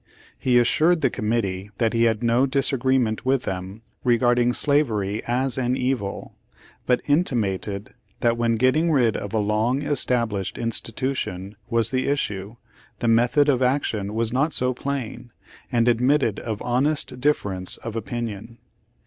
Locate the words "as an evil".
5.27-6.33